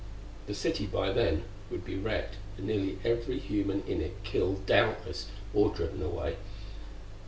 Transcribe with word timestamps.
The 0.47 0.55
city, 0.55 0.87
by 0.87 1.11
then, 1.11 1.43
would 1.69 1.85
be 1.85 1.95
wrecked, 1.95 2.37
and 2.57 2.65
nearly 2.65 2.97
every 3.05 3.37
human 3.37 3.83
in 3.85 4.01
it 4.01 4.23
killed, 4.23 4.65
doubtless, 4.65 5.27
or 5.53 5.69
driven 5.69 6.01
away. 6.01 6.37